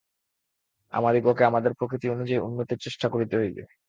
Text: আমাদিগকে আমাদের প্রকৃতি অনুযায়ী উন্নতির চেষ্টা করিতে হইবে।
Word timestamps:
আমাদিগকে 0.93 1.43
আমাদের 1.45 1.71
প্রকৃতি 1.73 2.07
অনুযায়ী 2.09 2.39
উন্নতির 2.39 2.79
চেষ্টা 2.81 3.07
করিতে 3.09 3.35
হইবে। 3.37 3.61